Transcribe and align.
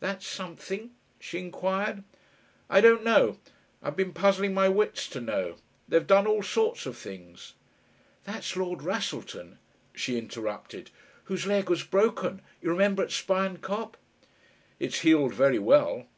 "That 0.00 0.20
something?" 0.20 0.90
she 1.20 1.38
inquired. 1.38 2.02
"I 2.68 2.80
don't 2.80 3.04
know. 3.04 3.38
I've 3.80 3.94
been 3.94 4.12
puzzling 4.12 4.52
my 4.52 4.68
wits 4.68 5.06
to 5.10 5.20
know. 5.20 5.58
They've 5.86 6.04
done 6.04 6.26
all 6.26 6.42
sorts 6.42 6.86
of 6.86 6.96
things" 6.96 7.54
"That's 8.24 8.56
Lord 8.56 8.82
Wrassleton," 8.82 9.58
she 9.94 10.18
interrupted, 10.18 10.90
"whose 11.26 11.46
leg 11.46 11.70
was 11.70 11.84
broken 11.84 12.42
you 12.60 12.70
remember? 12.70 13.04
at 13.04 13.12
Spion 13.12 13.58
Kop." 13.58 13.96
"It's 14.80 15.02
healed 15.02 15.34
very 15.34 15.60
well. 15.60 16.08